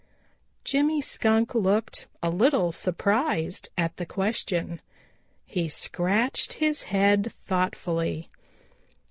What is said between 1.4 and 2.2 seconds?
looked